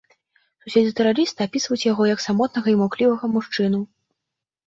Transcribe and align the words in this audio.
Суседзі 0.63 0.93
тэрарыста 0.99 1.39
апісваюць 1.49 1.85
яго 1.91 2.07
як 2.13 2.23
самотнага 2.27 2.67
і 2.73 2.79
маўклівага 2.81 3.25
мужчыну. 3.35 3.79